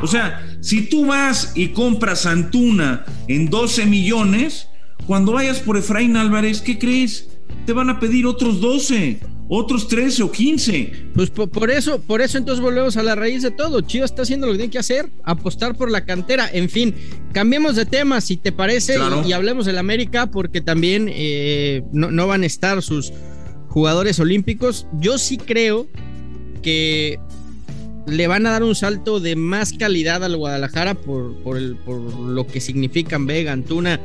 O 0.00 0.06
sea, 0.06 0.44
si 0.60 0.88
tú 0.88 1.06
vas 1.06 1.52
y 1.54 1.68
compras 1.68 2.26
Antuna 2.26 3.04
en 3.28 3.50
12 3.50 3.86
millones, 3.86 4.68
cuando 5.06 5.32
vayas 5.32 5.60
por 5.60 5.76
Efraín 5.76 6.16
Álvarez, 6.16 6.60
¿qué 6.60 6.78
crees? 6.78 7.28
te 7.66 7.72
van 7.72 7.90
a 7.90 7.98
pedir 8.00 8.26
otros 8.26 8.60
12 8.60 9.20
otros 9.46 9.88
13 9.88 10.22
o 10.22 10.32
15. 10.32 11.10
Pues 11.14 11.28
por, 11.28 11.70
eso, 11.70 12.00
por 12.00 12.22
eso 12.22 12.38
entonces 12.38 12.62
volvemos 12.62 12.96
a 12.96 13.02
la 13.02 13.14
raíz 13.14 13.42
de 13.42 13.50
todo. 13.50 13.82
Chivas 13.82 14.10
está 14.10 14.22
haciendo 14.22 14.46
lo 14.46 14.52
que 14.52 14.58
tiene 14.58 14.72
que 14.72 14.78
hacer, 14.78 15.10
apostar 15.22 15.76
por 15.76 15.90
la 15.90 16.06
cantera. 16.06 16.48
En 16.50 16.70
fin, 16.70 16.94
cambiemos 17.32 17.76
de 17.76 17.84
tema, 17.84 18.22
si 18.22 18.38
te 18.38 18.52
parece, 18.52 18.96
y, 19.26 19.32
hablemos 19.32 19.66
del 19.66 19.76
América, 19.76 20.30
porque 20.30 20.62
también 20.62 21.10
eh, 21.12 21.82
no, 21.92 22.26
van 22.26 22.42
a 22.42 22.46
estar 22.46 22.82
sus 22.82 23.12
jugadores 23.68 24.18
olímpicos. 24.18 24.86
Yo 24.98 25.18
sí 25.18 25.36
creo 25.36 25.88
que 26.64 27.20
le 28.06 28.26
van 28.26 28.46
a 28.46 28.50
dar 28.50 28.62
un 28.62 28.74
salto 28.74 29.20
de 29.20 29.36
más 29.36 29.72
calidad 29.72 30.24
al 30.24 30.36
Guadalajara 30.36 30.94
por, 30.94 31.36
por, 31.42 31.56
el, 31.56 31.76
por 31.76 32.00
lo 32.00 32.46
que 32.46 32.60
significan 32.60 33.26
Vega, 33.26 33.52
Antuna, 33.52 34.00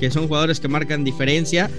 que 0.00 0.10
son 0.10 0.26
jugadores 0.26 0.60
que 0.60 0.68
marcan 0.68 1.04
diferencia. 1.04 1.70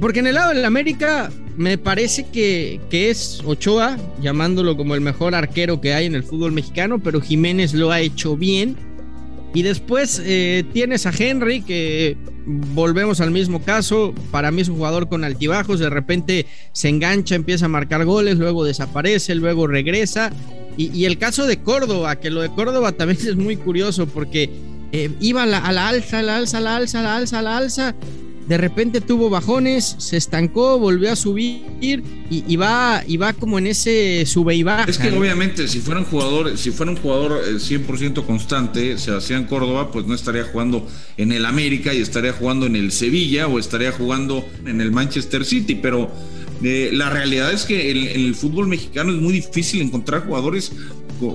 Porque 0.00 0.20
en 0.20 0.28
el 0.28 0.34
lado 0.34 0.54
del 0.54 0.64
América 0.64 1.30
me 1.56 1.76
parece 1.76 2.26
que, 2.32 2.80
es 2.90 3.42
Ochoa, 3.44 3.96
llamándolo 4.22 4.76
como 4.76 4.94
el 4.94 5.00
mejor 5.00 5.34
arquero 5.34 5.80
que 5.80 5.92
hay 5.92 6.06
en 6.06 6.14
el 6.14 6.22
fútbol 6.22 6.52
mexicano, 6.52 7.00
pero 7.02 7.20
Jiménez 7.20 7.74
lo 7.74 7.90
ha 7.90 8.00
hecho 8.00 8.36
bien. 8.36 8.76
Y 9.54 9.62
después 9.62 10.22
eh, 10.24 10.64
tienes 10.72 11.06
a 11.06 11.12
Henry, 11.16 11.62
que 11.62 12.16
volvemos 12.48 13.20
al 13.20 13.30
mismo 13.30 13.62
caso. 13.62 14.14
Para 14.30 14.50
mí 14.50 14.62
es 14.62 14.68
un 14.68 14.76
jugador 14.76 15.08
con 15.08 15.22
altibajos. 15.24 15.78
De 15.78 15.90
repente 15.90 16.46
se 16.72 16.88
engancha, 16.88 17.34
empieza 17.34 17.66
a 17.66 17.68
marcar 17.68 18.04
goles, 18.04 18.38
luego 18.38 18.64
desaparece, 18.64 19.34
luego 19.34 19.66
regresa. 19.66 20.32
Y, 20.76 21.06
el 21.06 21.18
caso 21.18 21.44
de 21.46 21.60
Córdoba, 21.60 22.16
que 22.16 22.30
lo 22.30 22.40
de 22.40 22.50
Córdoba 22.50 22.92
también 22.92 23.20
es 23.26 23.36
muy 23.36 23.56
curioso 23.56 24.06
porque 24.06 24.50
eh, 24.92 25.10
iba 25.20 25.42
a 25.42 25.46
la, 25.46 25.58
a 25.58 25.72
la 25.72 25.88
alza, 25.88 26.20
a 26.20 26.22
la 26.22 26.36
alza, 26.36 26.58
a 26.58 26.60
la 26.60 26.76
alza, 26.76 27.00
a 27.00 27.02
la 27.02 27.16
alza, 27.16 27.38
a 27.38 27.42
la 27.42 27.56
alza 27.56 27.94
de 28.48 28.56
repente 28.56 29.02
tuvo 29.02 29.28
bajones, 29.28 29.96
se 29.98 30.16
estancó, 30.16 30.78
volvió 30.78 31.12
a 31.12 31.16
subir 31.16 32.02
y, 32.30 32.56
va, 32.56 33.02
y 33.06 33.18
va 33.18 33.34
como 33.34 33.58
en 33.58 33.66
ese 33.66 34.24
sube 34.24 34.54
y 34.54 34.62
baja. 34.62 34.88
Es 34.88 34.96
que 34.96 35.10
obviamente 35.10 35.68
si 35.68 35.80
fuera 35.80 36.00
un 36.00 36.06
jugador, 36.06 36.56
si 36.56 36.70
fuera 36.70 36.90
un 36.90 36.96
jugador 36.96 37.42
100% 37.44 38.22
eh, 38.22 38.24
constante, 38.26 38.96
Sebastián 38.96 39.44
Córdoba, 39.44 39.92
pues 39.92 40.06
no 40.06 40.14
estaría 40.14 40.44
jugando 40.44 40.88
en 41.18 41.32
el 41.32 41.44
América 41.44 41.92
y 41.92 42.00
estaría 42.00 42.32
jugando 42.32 42.64
en 42.64 42.76
el 42.76 42.90
Sevilla 42.90 43.48
o 43.48 43.58
estaría 43.58 43.92
jugando 43.92 44.42
en 44.64 44.80
el 44.80 44.92
Manchester 44.92 45.44
City, 45.44 45.74
pero 45.74 46.10
eh, 46.62 46.88
la 46.94 47.10
realidad 47.10 47.52
es 47.52 47.66
que 47.66 47.90
en 47.90 48.24
el, 48.24 48.34
fútbol 48.34 48.66
mexicano 48.66 49.12
es 49.12 49.20
muy 49.20 49.34
difícil 49.34 49.82
encontrar 49.82 50.24
jugadores 50.24 50.72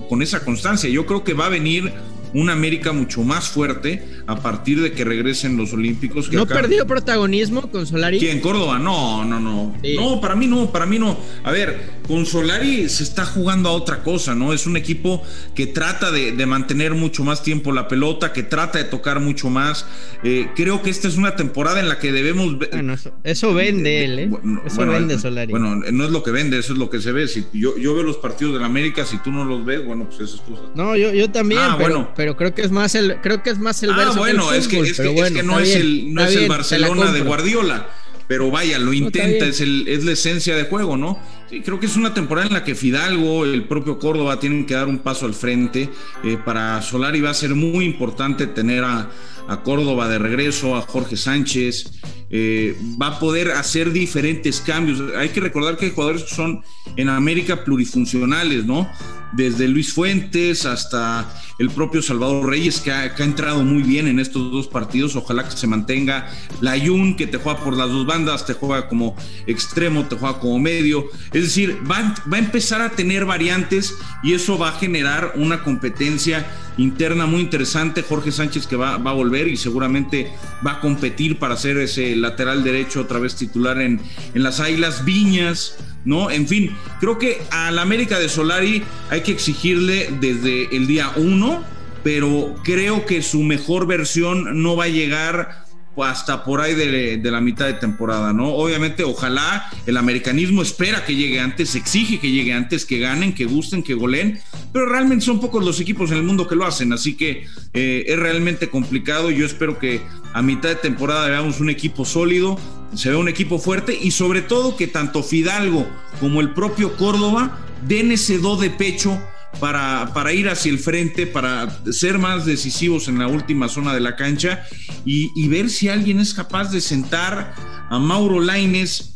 con 0.10 0.22
esa 0.24 0.44
constancia. 0.44 0.90
Yo 0.90 1.06
creo 1.06 1.24
que 1.24 1.34
va 1.34 1.46
a 1.46 1.50
venir 1.50 1.94
un 2.34 2.50
América 2.50 2.92
mucho 2.92 3.22
más 3.24 3.50
fuerte 3.50 4.04
a 4.28 4.42
partir 4.42 4.82
de 4.82 4.92
que 4.92 5.04
regresen 5.04 5.58
los 5.58 5.74
Olímpicos. 5.74 6.32
¿No 6.32 6.46
perdió 6.46 6.86
protagonismo 6.88 7.70
con 7.72 7.86
Solari? 7.86 8.20
¿Quién? 8.20 8.40
Córdoba? 8.40 8.80
No, 8.80 9.26
no, 9.26 9.40
no. 9.40 9.76
No, 9.96 10.22
para 10.22 10.36
mí 10.36 10.48
no, 10.48 10.72
para 10.72 10.86
mí 10.86 11.00
no. 11.00 11.18
A 11.44 11.52
ver, 11.52 11.94
con 12.08 12.26
Solari 12.26 12.90
se 12.90 13.04
está 13.04 13.26
jugando 13.26 13.70
a 13.70 13.72
otra 13.74 14.04
cosa, 14.04 14.36
¿no? 14.36 14.54
Es 14.54 14.68
un 14.68 14.78
equipo 14.78 15.24
que 15.56 15.68
trata 15.68 16.12
de, 16.12 16.44
mantener 16.46 16.94
mucho 16.94 17.24
más 17.24 17.42
tiempo 17.42 17.72
la 17.72 17.88
pelota, 17.88 18.34
que 18.34 18.44
trata 18.44 18.78
de 18.78 18.84
tocar 18.84 19.20
mucho 19.20 19.50
más. 19.50 19.86
Eh, 20.24 20.50
creo 20.56 20.82
que 20.82 20.90
esta 20.90 21.08
es 21.08 21.18
una 21.18 21.36
temporada 21.36 21.80
en 21.80 21.90
la 21.90 22.00
que 22.00 22.12
debemos. 22.12 22.58
Bueno, 22.58 22.96
eso, 23.24 23.54
vende 23.54 24.06
él, 24.06 24.20
¿eh? 24.20 24.30
eso 24.66 24.86
vende 24.86 25.18
Solari. 25.18 25.52
Bueno, 25.52 25.76
no 25.76 26.06
es 26.06 26.12
lo 26.12 26.22
que 26.22 26.32
vende, 26.32 26.60
eso 26.60 26.74
es 26.74 26.80
lo 26.80 26.90
que 26.90 27.02
se 27.02 27.12
ve. 27.12 27.28
Si 27.28 27.46
yo, 27.54 27.78
yo 27.78 27.94
veo 27.94 28.04
los 28.04 28.18
partidos 28.18 28.54
de 28.54 28.60
la 28.60 28.66
América, 28.66 29.06
si 29.06 29.18
tú 29.18 29.32
no 29.32 29.46
los 29.46 29.66
ves, 29.66 29.86
bueno, 29.86 30.06
pues 30.06 30.20
eso 30.22 30.36
es 30.36 30.42
cosa. 30.42 30.64
No, 30.76 30.96
yo, 30.96 31.14
yo 31.14 31.30
también, 31.32 31.62
ah, 31.62 31.78
bueno 31.80 32.04
pero 32.16 32.36
creo 32.36 32.54
que 32.54 32.62
es 32.62 32.72
más 32.72 32.96
el, 32.96 33.18
creo 33.22 33.44
que 33.44 33.50
es 33.50 33.60
más 33.60 33.82
el 33.84 33.92
ah, 33.92 33.96
bueno, 34.16 34.52
es, 34.54 34.68
que, 34.68 34.80
es, 34.80 34.98
que, 34.98 35.14
es, 35.14 35.32
que, 35.32 35.44
no 35.44 35.60
es 35.60 35.76
el, 35.76 36.14
no 36.14 36.24
es 36.24 36.36
el 36.36 36.48
Barcelona 36.48 37.12
de 37.12 37.22
Guardiola, 37.22 37.90
pero 38.28 38.50
vaya, 38.52 38.80
lo 38.80 38.94
intenta, 38.94 39.46
es, 39.46 39.62
el, 39.62 39.88
es 39.88 40.04
la 40.06 40.14
esencia 40.14 40.56
de 40.56 40.64
juego, 40.64 40.98
¿no? 40.98 41.20
Sí, 41.50 41.62
creo 41.62 41.80
que 41.80 41.86
es 41.86 41.96
una 41.96 42.14
temporada 42.14 42.48
en 42.48 42.54
la 42.54 42.64
que 42.64 42.76
Fidalgo, 42.76 43.46
el 43.46 43.66
propio 43.66 44.00
Córdoba 44.00 44.40
tienen 44.40 44.66
que 44.66 44.74
dar 44.74 44.88
un 44.88 45.00
paso 45.00 45.26
al 45.26 45.34
frente. 45.34 45.90
Eh, 46.24 46.38
para 46.44 46.82
Solari 46.82 47.22
va 47.22 47.32
a 47.32 47.34
ser 47.34 47.56
muy 47.56 47.86
importante 47.86 48.48
tener 48.48 48.84
a, 48.84 49.10
a 49.48 49.64
Córdoba 49.64 50.08
de 50.08 50.20
regreso, 50.20 50.76
a 50.76 50.82
Jorge 50.82 51.18
Sánchez, 51.18 51.92
eh, 52.30 52.76
va 53.02 53.08
a 53.08 53.20
poder 53.20 53.52
hacer 53.52 53.92
diferentes 53.92 54.62
cambios. 54.62 55.04
Hay 55.18 55.30
que 55.30 55.40
recordar 55.40 55.78
que 55.78 55.86
hay 55.86 55.92
jugadores 55.92 56.24
que 56.24 56.36
son 56.36 56.64
en 56.96 57.10
América 57.10 57.64
plurifuncionales, 57.64 58.66
¿no? 58.66 58.90
Desde 59.34 59.68
Luis 59.68 59.94
Fuentes 59.94 60.66
hasta 60.66 61.28
el 61.60 61.70
propio 61.70 62.02
Salvador 62.02 62.50
Reyes, 62.50 62.82
que 62.82 62.92
ha, 62.92 63.16
entrado 63.18 63.64
muy 63.64 63.84
bien 63.84 64.08
en 64.08 64.20
estos 64.20 64.52
dos 64.52 64.68
partidos. 64.68 65.16
Ojalá 65.16 65.48
que 65.48 65.56
se 65.56 65.68
mantenga. 65.68 66.30
La 66.62 66.80
Jun, 66.80 67.16
que 67.16 67.28
te 67.28 67.38
juega 67.38 67.64
por 67.64 67.78
las 67.78 67.90
dos 67.90 68.06
bandas, 68.06 68.46
te 68.46 68.54
juega 68.54 68.88
como 68.88 69.16
extremo, 69.48 70.06
te 70.06 70.16
juega 70.16 70.40
como 70.40 70.60
medio. 70.60 71.06
Es 71.32 71.44
decir, 71.44 71.80
va, 71.90 72.16
va 72.32 72.38
a 72.38 72.40
empezar 72.40 72.82
a 72.82 72.90
tener 72.90 73.26
variantes 73.26 73.96
y 74.24 74.34
eso 74.34 74.58
va 74.58 74.70
a 74.70 74.80
generar 74.80 75.34
una 75.36 75.64
competencia 75.64 76.46
interna 76.78 77.26
muy 77.26 77.42
interesante. 77.42 78.02
Jorge 78.02 78.32
Sánchez 78.32 78.68
que 78.68 78.76
va, 78.76 78.98
va, 78.98 79.12
a 79.12 79.14
volver 79.14 79.48
y 79.48 79.58
seguramente 79.58 80.32
va 80.66 80.74
a 80.74 80.80
competir 80.80 81.40
para 81.40 81.58
ser 81.58 81.78
ese 81.78 82.16
lateral 82.16 82.64
derecho 82.64 83.02
otra 83.02 83.20
vez 83.20 83.36
titular 83.36 83.80
en, 83.82 84.02
en 84.34 84.44
las 84.44 84.60
Águilas 84.60 85.06
Viñas. 85.06 85.76
¿No? 86.06 86.30
En 86.30 86.48
fin, 86.48 86.76
creo 87.00 87.18
que 87.18 87.42
al 87.52 87.80
América 87.80 88.20
de 88.20 88.28
Solari 88.28 88.84
hay 89.10 89.22
que 89.22 89.32
exigirle 89.32 90.10
desde 90.20 90.76
el 90.76 90.86
día 90.86 91.12
uno, 91.16 91.64
pero 92.04 92.56
creo 92.64 93.06
que 93.06 93.22
su 93.22 93.42
mejor 93.42 93.88
versión 93.88 94.62
no 94.62 94.76
va 94.76 94.86
a 94.86 94.90
llegar 94.90 95.64
hasta 96.02 96.44
por 96.44 96.62
ahí 96.62 96.74
de, 96.74 97.32
la 97.32 97.40
mitad 97.40 97.68
de 97.68 97.74
temporada, 97.74 98.34
¿no? 98.34 98.50
Obviamente, 98.50 99.04
ojalá 99.04 99.70
el 99.86 99.98
americanismo 99.98 100.62
espera 100.62 101.06
que 101.06 101.16
llegue 101.16 101.40
antes, 101.40 101.76
exige 101.76 102.20
que 102.20 102.32
llegue 102.32 102.54
antes, 102.54 102.86
que 102.86 102.98
ganen, 102.98 103.34
que 103.34 103.46
gusten, 103.46 103.84
que 103.84 103.94
goleen, 103.94 104.42
pero 104.74 104.88
realmente 104.88 105.24
son 105.24 105.40
pocos 105.40 105.64
los 105.64 105.80
equipos 105.80 106.12
en 106.12 106.18
el 106.18 106.24
mundo 106.24 106.48
que 106.48 106.56
lo 106.56 106.66
hacen, 106.66 106.92
así 106.92 107.16
que 107.16 107.46
eh, 107.74 108.06
es 108.08 108.20
realmente 108.20 108.70
complicado. 108.70 109.30
Yo 109.30 109.46
espero 109.46 109.78
que 109.78 110.02
a 110.34 110.42
mitad 110.42 110.70
de 110.70 110.76
temporada 110.76 111.30
veamos 111.30 111.60
un 111.60 111.70
equipo 111.70 112.04
sólido, 112.04 112.60
se 112.96 113.10
vea 113.10 113.20
un 113.20 113.30
equipo 113.30 113.60
fuerte 113.60 113.98
y 114.00 114.12
sobre 114.12 114.42
todo 114.42 114.76
que 114.76 114.88
tanto 114.88 115.22
Fidalgo 115.24 115.88
como 116.20 116.42
el 116.42 116.54
propio 116.54 116.98
Córdoba 116.98 117.60
den 117.88 118.12
ese 118.12 118.40
do 118.40 118.58
de 118.58 118.72
pecho 118.72 119.22
para, 119.60 120.12
para, 120.14 120.34
ir 120.34 120.50
hacia 120.50 120.72
el 120.72 120.80
frente, 120.80 121.28
para 121.28 121.70
ser 121.92 122.18
más 122.18 122.46
decisivos 122.46 123.08
en 123.08 123.20
la 123.20 123.28
última 123.28 123.70
zona 123.70 123.94
de 123.94 124.00
la 124.00 124.16
cancha 124.16 124.66
y, 125.06 125.48
ver 125.48 125.70
si 125.70 125.90
alguien 125.90 126.20
es 126.20 126.34
capaz 126.34 126.72
de 126.72 126.82
sentar 126.82 127.54
a 127.90 128.00
Mauro 128.00 128.40
Laines 128.40 129.14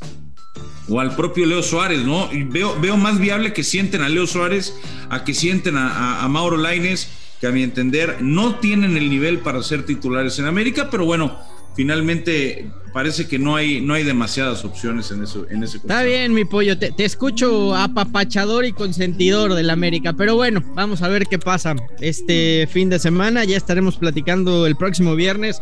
o 0.89 1.00
al 1.00 1.15
propio 1.15 1.46
Leo 1.46 1.63
Suárez, 1.63 2.03
¿no? 2.03 2.29
veo, 2.50 2.79
veo 2.79 2.98
más 2.98 3.20
viable 3.20 3.53
que 3.53 3.63
sienten 3.63 4.01
a 4.01 4.10
Leo 4.10 4.27
Suárez 4.27 4.75
a 5.10 5.24
que 5.24 5.34
sienten 5.34 5.77
a, 5.77 6.24
a 6.24 6.27
Mauro 6.27 6.58
Laines, 6.58 7.10
que 7.41 7.48
a 7.48 7.51
mi 7.51 7.63
entender 7.63 8.17
no 8.22 8.56
tienen 8.56 8.98
el 8.98 9.10
nivel 9.10 9.39
para 9.39 9.62
ser 9.63 9.86
titulares 9.86 10.39
en 10.39 10.46
América, 10.46 10.89
pero 10.89 11.06
bueno, 11.06 11.38
finalmente 11.75 12.72
parece 12.91 13.27
que 13.27 13.38
no 13.38 13.56
hay, 13.56 13.79
no 13.79 13.94
hay 13.94 14.03
demasiadas 14.03 14.65
opciones 14.65 15.12
en, 15.12 15.22
eso, 15.22 15.46
en 15.51 15.63
ese 15.63 15.77
Está 15.77 16.01
bien, 16.01 16.34
mi 16.34 16.46
pollo, 16.46 16.75
te, 16.79 16.91
escucho 16.98 17.75
apapachador 17.75 18.65
y 18.65 18.72
consentidor 18.72 19.53
del 19.53 19.70
América, 19.70 20.13
pero 20.13 20.36
bueno, 20.36 20.63
vamos 20.74 21.03
a 21.03 21.08
ver 21.08 21.27
qué 21.27 21.38
pasa 21.38 21.75
este 22.01 22.67
fin 22.72 22.89
de 22.89 22.98
semana. 22.98 23.44
Ya 23.44 23.56
estaremos 23.56 23.98
platicando 23.98 24.65
el 24.65 24.75
próximo 24.75 25.15
viernes 25.15 25.62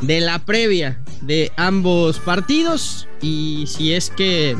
de 0.00 0.20
la 0.20 0.38
previa 0.38 1.00
de 1.20 1.52
ambos 1.56 2.18
partidos 2.18 3.08
y 3.20 3.64
si 3.66 3.92
es 3.92 4.10
que 4.10 4.56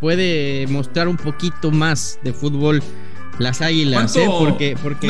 puede 0.00 0.66
mostrar 0.68 1.08
un 1.08 1.16
poquito 1.16 1.70
más 1.70 2.18
de 2.22 2.32
fútbol 2.32 2.82
las 3.38 3.60
águilas, 3.60 4.16
¿eh? 4.16 4.26
Porque, 4.26 4.76
porque 4.82 5.08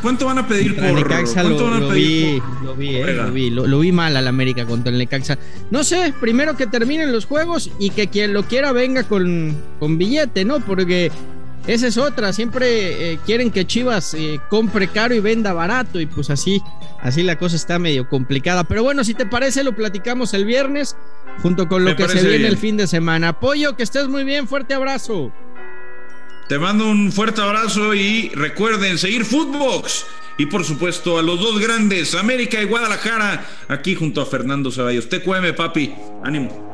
¿cuánto, 0.00 0.26
van 0.26 0.38
a, 0.38 0.46
pedir 0.46 0.76
por 0.76 0.92
Necaxa? 0.92 1.42
Lo, 1.42 1.90
vi, 1.90 2.40
lo, 2.62 2.76
vi, 2.76 2.96
eh, 2.96 3.12
lo, 3.12 3.32
vi, 3.32 3.50
lo, 3.50 3.78
vi 3.80 3.90
mal 3.90 4.16
al 4.16 4.28
América 4.28 4.64
contra 4.64 4.92
el 4.92 4.98
Necaxa. 4.98 5.38
No 5.70 5.82
sé, 5.82 6.14
primero 6.20 6.56
que 6.56 6.66
terminen 6.66 7.10
los 7.10 7.26
juegos 7.26 7.70
y 7.80 7.90
que 7.90 8.06
quien 8.08 8.32
lo 8.32 8.44
quiera 8.44 8.70
venga 8.72 9.02
con, 9.02 9.56
con 9.80 9.98
billete, 9.98 10.44
¿no? 10.44 10.60
Porque 10.60 11.10
esa 11.66 11.86
es 11.86 11.96
otra, 11.96 12.32
siempre 12.32 13.12
eh, 13.12 13.18
quieren 13.24 13.50
que 13.50 13.66
Chivas 13.66 14.14
eh, 14.14 14.38
compre 14.50 14.88
caro 14.88 15.14
y 15.14 15.20
venda 15.20 15.54
barato 15.54 15.98
y 15.98 16.06
pues 16.06 16.28
así, 16.28 16.62
así 17.00 17.22
la 17.22 17.38
cosa 17.38 17.56
está 17.56 17.78
medio 17.78 18.08
complicada. 18.08 18.64
Pero 18.64 18.82
bueno, 18.82 19.02
si 19.02 19.14
te 19.14 19.24
parece, 19.24 19.64
lo 19.64 19.74
platicamos 19.74 20.34
el 20.34 20.44
viernes 20.44 20.96
junto 21.42 21.66
con 21.66 21.84
lo 21.84 21.96
que 21.96 22.06
se 22.06 22.26
viene 22.26 22.48
el 22.48 22.58
fin 22.58 22.76
de 22.76 22.86
semana. 22.86 23.28
Apoyo, 23.28 23.76
que 23.76 23.82
estés 23.82 24.08
muy 24.08 24.24
bien, 24.24 24.46
fuerte 24.46 24.74
abrazo. 24.74 25.32
Te 26.48 26.58
mando 26.58 26.86
un 26.86 27.10
fuerte 27.10 27.40
abrazo 27.40 27.94
y 27.94 28.28
recuerden 28.34 28.98
seguir 28.98 29.24
Footbox. 29.24 30.04
Y 30.36 30.46
por 30.46 30.64
supuesto 30.64 31.18
a 31.18 31.22
los 31.22 31.40
dos 31.40 31.60
grandes, 31.60 32.14
América 32.14 32.60
y 32.60 32.66
Guadalajara, 32.66 33.46
aquí 33.68 33.94
junto 33.94 34.20
a 34.20 34.26
Fernando 34.26 34.70
Ceballos. 34.70 35.08
Te 35.08 35.22
cueme, 35.22 35.52
papi. 35.52 35.94
Ánimo. 36.24 36.73